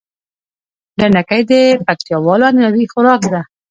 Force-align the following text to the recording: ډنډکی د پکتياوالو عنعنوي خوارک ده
ډنډکی 0.97 1.41
د 1.49 1.51
پکتياوالو 1.87 2.47
عنعنوي 2.49 2.85
خوارک 2.91 3.21
ده 3.33 3.41